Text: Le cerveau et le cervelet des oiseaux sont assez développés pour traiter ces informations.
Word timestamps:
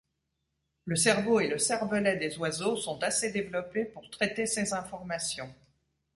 Le 0.85 0.95
cerveau 0.95 1.39
et 1.41 1.47
le 1.47 1.59
cervelet 1.59 2.17
des 2.17 2.35
oiseaux 2.39 2.75
sont 2.75 2.97
assez 3.03 3.31
développés 3.31 3.85
pour 3.85 4.09
traiter 4.09 4.47
ces 4.47 4.73
informations. 4.73 5.53